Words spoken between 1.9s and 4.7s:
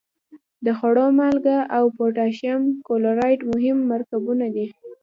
پوتاشیم کلورایډ مهم مرکبونه دي.